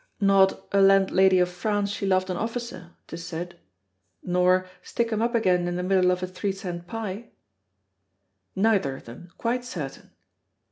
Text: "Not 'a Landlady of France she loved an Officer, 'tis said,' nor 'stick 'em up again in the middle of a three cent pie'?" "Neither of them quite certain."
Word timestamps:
"Not 0.19 0.67
'a 0.71 0.81
Landlady 0.81 1.37
of 1.37 1.47
France 1.49 1.91
she 1.91 2.07
loved 2.07 2.31
an 2.31 2.35
Officer, 2.37 2.93
'tis 3.05 3.23
said,' 3.23 3.59
nor 4.23 4.65
'stick 4.81 5.13
'em 5.13 5.21
up 5.21 5.35
again 5.35 5.67
in 5.67 5.75
the 5.75 5.83
middle 5.83 6.09
of 6.09 6.23
a 6.23 6.27
three 6.27 6.51
cent 6.53 6.87
pie'?" 6.87 7.29
"Neither 8.55 8.95
of 8.95 9.05
them 9.05 9.31
quite 9.37 9.63
certain." 9.63 10.09